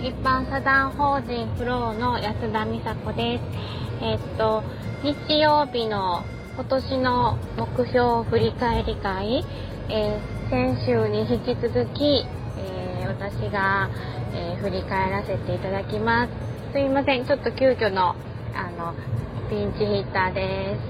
[0.00, 3.44] 一般社団法人フローの安田美佐子です。
[4.00, 4.62] えっと、
[5.02, 6.22] 日曜日の
[6.54, 9.44] 今年の目標振り返り会、
[9.88, 12.24] えー、先週に引き続き、
[12.58, 13.90] えー、私が、
[14.32, 16.32] えー、振り返らせていただきます。
[16.72, 18.14] すいません、ちょっと急遽の、
[18.54, 18.94] あの、
[19.50, 20.80] ピンチヒッターです。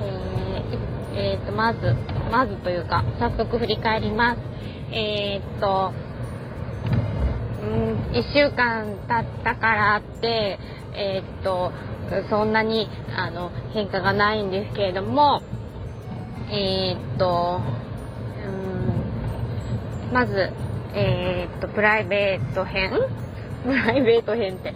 [0.00, 1.94] えー、えー、と、まず、
[2.32, 4.40] まずというか、早速振り返ります。
[4.92, 5.92] えー、っと、
[7.66, 10.58] うん、1週間経ったからって、
[10.94, 11.72] えー、っと、
[12.30, 15.42] そんなにあの変化がないんですけれども、
[16.50, 17.60] えー、っと、
[20.06, 20.52] うん、まず、
[20.94, 22.92] えー、っと、プライベート編
[23.66, 24.72] プライベート編って、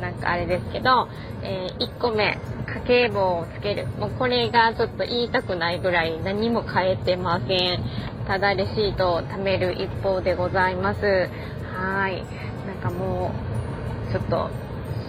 [0.00, 1.08] なんかあれですけど、
[1.42, 3.86] えー、1個目、家計簿をつける。
[3.98, 7.82] もうこれがちょっと言いたくないぐらい何も変えてません。
[8.26, 11.30] ただレシートを貯める一方でございます。
[11.76, 12.24] はい。
[12.66, 13.32] なんかも
[14.08, 14.50] う、ちょっと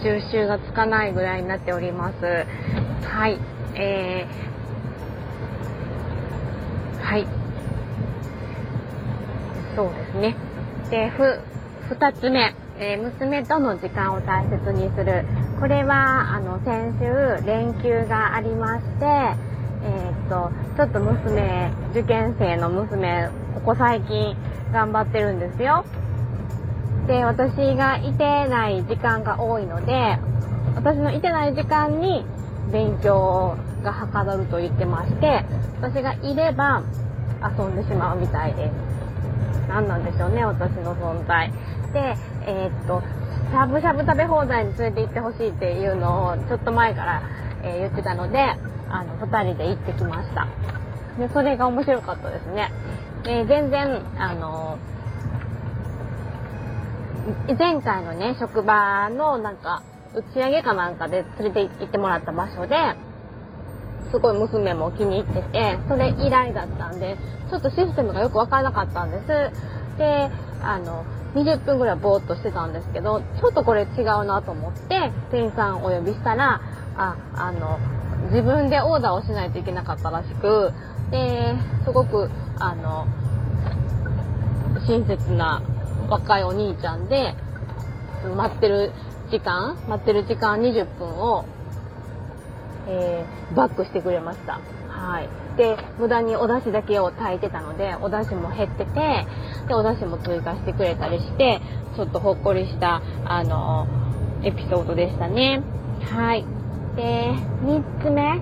[0.02, 2.44] 収集がつかないぐらいになっております。
[3.04, 3.38] はい。
[3.74, 7.26] えー、はい。
[9.74, 10.36] そうですね。
[10.90, 11.40] で、ふ、
[11.88, 15.24] 二つ目、えー、娘との時間を大切にする。
[15.58, 24.36] これは、あの、先週、連休がありまして、えー、っと、ちょっと娘、受験生の娘、ここ最近
[24.72, 25.84] 頑張ってるんですよ。
[27.08, 30.18] で、私がいてない時間が多いので、
[30.76, 32.22] 私のいてない時間に
[32.70, 35.42] 勉強がはかどると言ってまして、
[35.80, 36.82] 私がいれば
[37.42, 38.72] 遊んでしまうみたいです。
[39.68, 41.50] 何なんでしょうね、私の存在。
[41.94, 42.14] で、
[42.46, 43.00] えー、っと、
[43.50, 47.22] しゃぶしゃぶ食べ放題に連れて行ってほしいっていうのをちょっと前から、
[47.62, 48.38] え、言ってたので、
[48.90, 50.46] あの、二人で行ってきました。
[51.18, 52.70] で、それが面白かったですね。
[53.24, 54.76] で、全然、あの
[57.58, 59.82] 前回のね、職場のなんか、
[60.14, 62.76] 打ち上げかなんかで連れて行ってもらった場所で、
[64.10, 67.16] すごい娘も気に入ってて、それ以来だったんで、
[67.50, 69.26] ちょっとシステムがよくわからなかったんです。
[69.98, 70.30] で、
[70.62, 71.04] あの、
[71.34, 76.60] 20分ぐらいぼーっとしてたんですけど、ちょっとこれ違うなと思って、店員さんお呼びしたら、
[76.96, 77.78] あ、あの、
[78.30, 80.72] 自分でオーダーをしないといけなかったらしく、
[81.10, 81.54] で、
[81.84, 83.06] すごく、あの、
[84.86, 85.60] 親切な
[86.08, 87.34] 若いお兄ちゃんで、
[88.36, 88.92] 待ってる
[89.30, 91.44] 時間、待ってる時間20分を、
[92.88, 94.60] えー、バックしてくれました。
[94.88, 95.28] はい。
[95.56, 99.26] で、無駄にお出汁だけを炊いてたので、お出汁も減ってて、
[99.68, 101.60] で、お出汁も追加してくれたりして、
[101.96, 103.86] ちょっとほっこりした、あの
[104.42, 105.62] エピソードでしたね。
[106.10, 106.44] はい。
[106.96, 107.32] で、
[107.64, 108.40] 3つ目、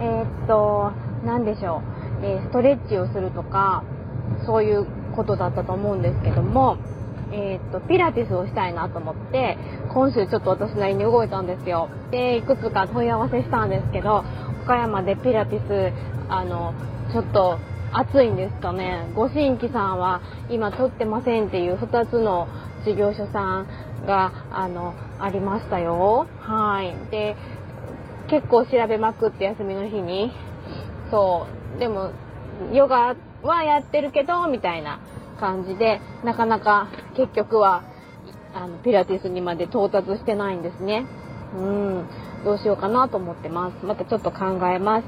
[0.00, 0.92] えー、っと、
[1.24, 1.96] 何でしょう。
[2.22, 3.84] えストレッチをするとか、
[4.46, 6.76] そういうことだったと思うんですけども、
[7.32, 9.58] えー、っと、ピラティスをしたいなと思って、
[9.92, 11.88] 今週ちょっと私なりに動いたんですよ。
[12.10, 14.24] で、いくつか問い合わせしたんですけど、
[14.64, 15.92] 岡山でピラティス、
[16.28, 16.74] あの、
[17.12, 17.58] ちょっと
[17.92, 19.08] 暑いんですかね。
[19.14, 22.48] ご新規さんは今取ってませんっていう2つの
[22.84, 23.66] 事業所さん
[24.06, 26.26] が、あの、ありましたよ。
[26.40, 26.94] はい。
[27.10, 27.36] で、
[28.28, 30.32] 結構調べまくって休みの日に。
[31.10, 31.46] そ
[31.76, 31.78] う。
[31.78, 32.10] でも、
[32.72, 35.00] ヨガはやってるけど、みたいな
[35.38, 37.82] 感じで、なかなか結局は、
[38.54, 41.06] あの、ピラティスにまで到達してないんですね。
[41.54, 42.06] うん。
[42.44, 43.84] どうしようかなと思ってます。
[43.84, 45.04] またちょっと考えます。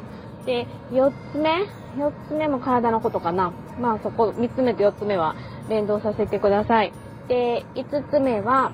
[0.46, 1.64] で、4つ目
[1.96, 3.52] ?4 つ目も体のことかな。
[3.80, 5.34] まあそこ、3つ目と4つ目は
[5.68, 6.92] 連動させてください。
[7.28, 8.72] で、5つ目は、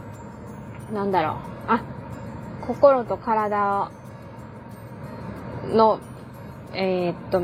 [0.93, 1.37] なんだろう。
[1.69, 1.83] あ、
[2.67, 3.91] 心と体
[5.69, 5.99] の、
[6.73, 7.43] えー、っと、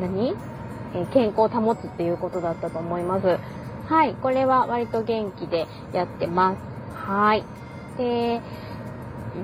[0.00, 0.49] 何？
[0.94, 3.38] え健康を保つっていうことだったと思います。
[3.86, 6.60] はい、これは割と元気でやってます。
[6.94, 7.44] はい。
[7.98, 8.40] で、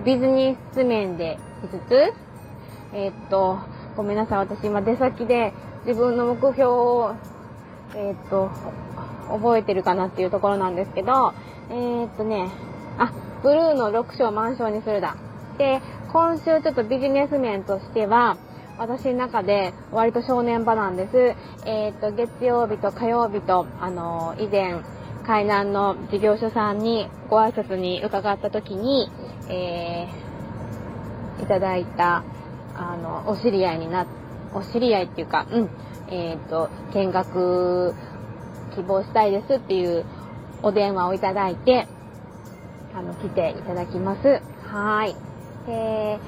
[0.04, 2.26] ビジネス面で5つ
[2.92, 3.58] えー、っと、
[3.96, 5.52] ごめんなさい、私今出先で
[5.84, 7.14] 自分の目標を、
[7.94, 8.50] えー、っと、
[9.28, 11.34] 覚えてるかなっていうところなんですけど、
[11.70, 12.48] えー、っとね、
[12.98, 13.12] あ、
[13.42, 15.16] ブルーの6章満章にするだ。
[15.58, 15.80] で、
[16.12, 18.36] 今週ちょっとビジネス面としては、
[18.78, 21.34] 私の中で割と正念場なんです。
[21.66, 24.80] えっ、と、月曜日と火曜日と、あの、以前、
[25.26, 29.10] 海南の事業所さんにご挨拶に伺った時に、
[29.48, 32.22] えー、いただいた、
[32.76, 34.06] あの、お知り合いにな、
[34.52, 35.70] お知り合いっていうか、うん、
[36.08, 37.94] えっ、と、見学
[38.74, 40.04] 希望したいですっていう
[40.62, 41.88] お電話をいただいて、
[42.94, 44.42] あの、来ていただきます。
[44.68, 45.16] はい。
[45.66, 46.18] で、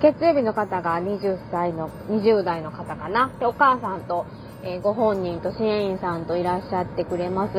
[0.00, 3.30] 月曜日の方が20歳の、20代の方かな。
[3.40, 4.26] で、お母さんと
[4.62, 7.54] えー、ご本人と支援員さんといらっしゃってくれます。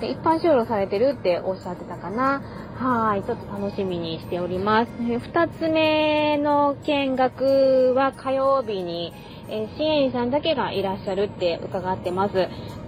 [0.00, 2.42] で一般就労されてるっておっしゃってたかな。
[2.76, 4.90] はい、ちょっと楽しみにしております。
[4.98, 9.12] 二つ目の見学は火曜日に、
[9.48, 12.34] えー、支援員さんだけがいらっしゃるって伺ってます。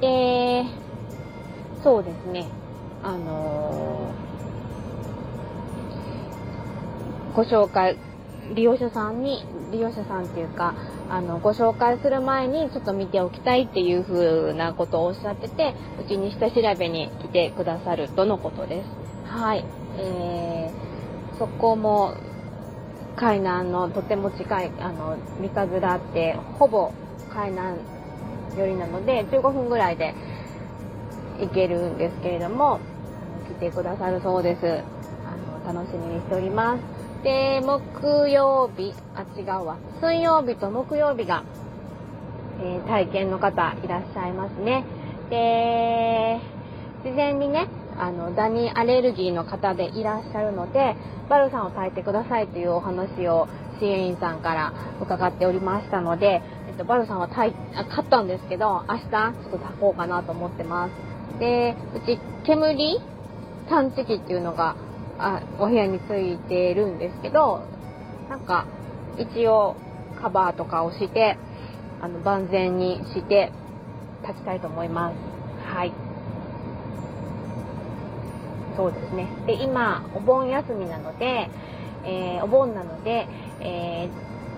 [0.01, 0.65] で、
[1.85, 2.47] そうですね、
[3.05, 7.97] あのー、ご紹介、
[8.55, 10.75] 利用者さんに、利用者さんっていうか、
[11.09, 18.89] あの、ご紹介する前にちょっと見ておきたいっていう風なことをおっしゃってて、うちに下調べに来てくださるとのことです。
[19.31, 19.65] はい。
[19.99, 22.15] えー、そこも、
[23.17, 26.93] 海南のとても近い、あの、三日面って、ほぼ
[27.31, 27.79] 海南
[28.59, 30.15] 寄りなので、15分ぐらいで
[31.41, 32.81] 行けるんですけれども、
[33.49, 34.83] 来てくださるそうです。
[35.65, 36.92] あの、楽しみにしております。
[37.23, 39.79] で、木曜日、あ、違うわ。
[40.01, 41.45] 水曜日と木曜日が、
[42.61, 44.85] えー、体験の方いらっしゃいますね。
[45.31, 46.41] で、
[47.05, 50.97] 事前にね、あの、ダニアレルギーの方でいらっしゃるので、
[51.29, 53.47] バルさんを炊いてくださいというお話を
[53.79, 61.39] 支援員さんから伺っておりましたので、えっと、バルさんは炊い、買ったんですけど、明日ちょっと炊こうかなと思ってます。
[61.39, 63.01] で、うち、煙
[63.69, 64.75] 探知機っていうのが
[65.23, 67.63] あお部屋についてるんですけど、
[68.29, 68.67] なんか、
[69.19, 69.77] 一応
[70.21, 71.39] カバーとかをして、
[72.01, 73.53] あの、万全にして
[74.23, 75.15] 立ちたいと思います。
[75.75, 75.93] はい。
[78.77, 79.29] そうですね。
[79.47, 81.49] で、今、お盆休みなので、
[82.05, 83.29] えー、お盆なので、
[83.61, 84.09] え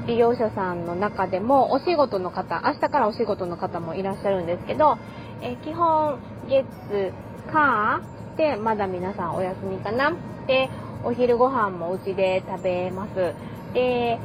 [0.05, 4.96] ー、利用者さんの中でもお仕事の方、明日からお仕事の方もいらっしゃるんですけど、
[5.43, 6.19] えー、基本、
[6.49, 7.12] 月、
[7.52, 8.00] 火
[8.37, 10.14] でまだ皆さんお休みかな
[10.46, 10.69] で、
[11.02, 13.35] お昼ご飯もうちで食べます。
[13.75, 14.19] で、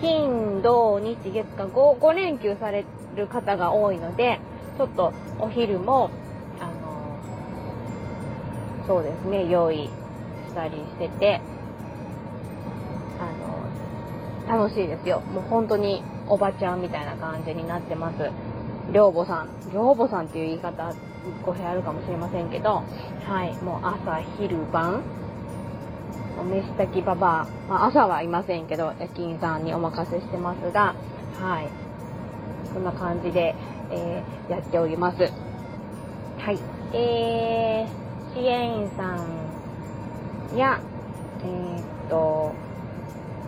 [0.00, 2.84] 金、土、日、月か 5, 5連休され
[3.16, 4.40] る方が多いので、
[4.78, 6.10] ちょっとお昼も、
[6.60, 7.18] あの、
[8.86, 9.90] そうですね、用意
[10.48, 11.40] したりしてて、
[13.18, 15.20] あの、楽しいですよ。
[15.20, 18.30] もう本当におばちゃんみたいな感じになってます。
[18.92, 19.48] 寮母さん。
[19.72, 20.94] 寮母さんっていう言い方、
[21.44, 22.82] 語弊あるかもしれませんけど、
[23.26, 25.02] はい、もう朝、昼、晩、
[26.40, 30.94] お飯炊きババア、まあ、朝はいませんけど、夜勤さんにお任せしてますが、
[31.38, 31.68] はい。
[32.72, 33.54] こんな感じで、
[33.90, 35.18] えー、やっております。
[36.38, 36.58] はい。
[36.94, 40.80] えー、支援員さんや、
[41.42, 42.54] えー、っと、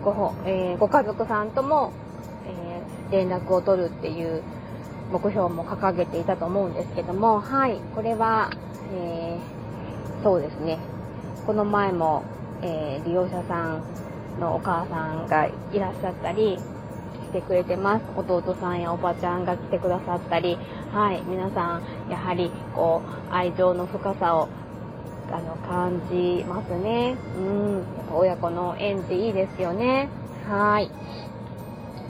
[0.03, 1.93] ご、えー、ご家族さんとも、
[2.45, 4.43] えー、連絡を取るっていう
[5.11, 7.79] 目標も掲げていたと思うんですけども、はい。
[7.95, 8.51] これは、
[8.95, 10.77] えー、そうですね。
[11.47, 12.23] この前も、
[12.63, 13.83] えー、利用者さん
[14.39, 18.05] のお母さんがいらっしゃったりしてくれてます。
[18.15, 20.57] 弟さんやおばちゃんが来てくださったり、
[20.91, 24.47] はい、皆さん、やはり、こう、愛情の深さを、
[25.31, 27.15] あの、感じますね。
[27.37, 27.77] うん。
[27.77, 30.09] やっぱ親子の縁っていいですよね。
[30.47, 30.91] はい。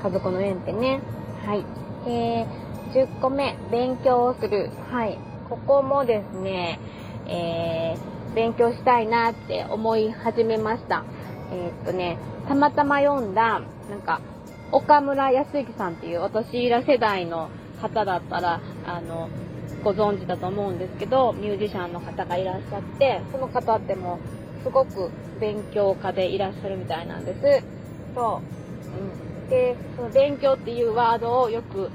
[0.02, 1.00] 家族の縁ってね。
[1.46, 1.66] はい。
[2.06, 2.48] えー、
[2.92, 4.70] 10個目、勉強をする。
[4.92, 5.18] はい。
[5.50, 6.80] ここもですね、
[7.28, 11.04] えー、勉強したいなって思い始めました。
[11.52, 14.22] えー、っとね、たまたま読んだ、なんか、
[14.72, 17.50] 岡村康之さんっていう私ら世代の
[17.80, 19.30] 方だったら、あの、
[19.84, 24.20] ご存知だと思うんですけど、ミュージシャンの方がいらっしゃって、その方っても
[24.64, 27.64] すごく勉強家でいらっしゃるみたいなんです。
[28.16, 29.44] そう。
[29.44, 31.92] うん、で、その勉強っていうワードをよく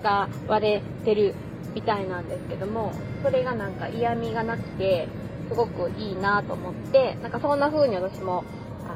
[0.00, 1.34] 使われてる
[1.74, 5.08] みたいなんですけども、それがなんか嫌味がなくて、
[5.52, 8.42] すごくいいなと思って、なんかそんな風に私も、
[8.84, 8.94] あ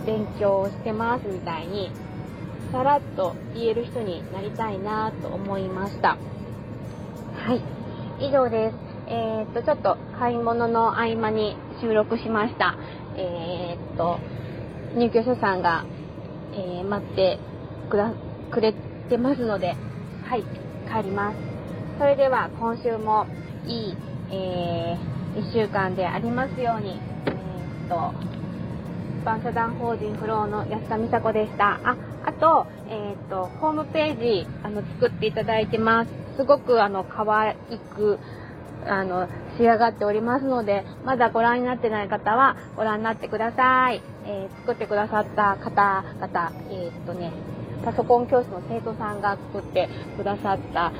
[0.00, 1.90] の、勉強してますみたいに、
[2.70, 6.18] さらっと言える人になりたいなと思いました。
[7.34, 8.26] はい。
[8.26, 8.76] 以上です。
[9.08, 12.76] えー、っと、ちょっと買い物の合間に収録しました。
[13.16, 14.18] えー、っと、
[14.94, 15.86] 入居者さんが、
[16.52, 17.38] えー、待って
[17.88, 18.12] くだ、
[18.50, 18.74] くれ
[19.08, 19.74] てますので、
[20.24, 20.44] はい、
[20.86, 21.38] 帰ります。
[21.98, 23.26] それでは今週も
[23.66, 23.96] いい、
[24.30, 28.14] えー1週間でありますように、えー、っと、
[29.20, 31.80] 一般社団法人フローの安田美佐子でした。
[31.84, 36.10] あ、あと、えー、っと、ホームページ、あの、作っていただいてます。
[36.36, 37.56] すごく、あの、可愛
[37.94, 38.18] く、
[38.86, 44.02] あの、仕上がっておりますので、まだご覧になってない方はご覧になってください。
[44.26, 47.32] えー、作ってくださった方々、えー、っとね、
[47.84, 50.92] パソコン教室の生徒さんが作ってくださった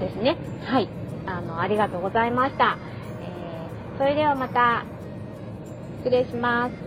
[0.00, 0.36] ですね。
[0.64, 1.03] はい。
[1.26, 2.78] あの、ありがとうございました。
[3.22, 4.84] えー、それではまた、
[6.04, 6.83] 失礼します。